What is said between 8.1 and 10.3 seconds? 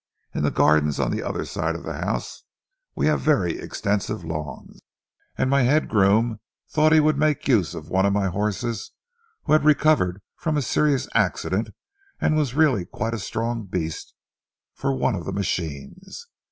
a my horses who had recovered